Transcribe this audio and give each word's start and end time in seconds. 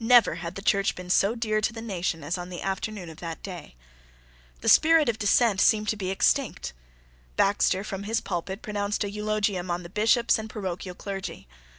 Never 0.00 0.36
had 0.36 0.54
the 0.54 0.62
Church 0.62 0.94
been 0.94 1.10
so 1.10 1.34
dear 1.34 1.60
to 1.60 1.70
the 1.74 1.82
nation 1.82 2.24
as 2.24 2.38
on 2.38 2.48
the 2.48 2.62
afternoon 2.62 3.10
of 3.10 3.18
that 3.18 3.42
day. 3.42 3.74
The 4.62 4.68
spirit 4.70 5.10
of 5.10 5.18
dissent 5.18 5.60
seemed 5.60 5.88
to 5.90 5.96
be 5.98 6.08
extinct. 6.08 6.72
Baxter 7.36 7.84
from 7.84 8.04
his 8.04 8.22
pulpit 8.22 8.62
pronounced 8.62 9.04
an 9.04 9.12
eulogium 9.12 9.70
on 9.70 9.82
the 9.82 9.90
Bishops 9.90 10.38
and 10.38 10.48
parochial 10.48 10.94
clergy. 10.94 11.46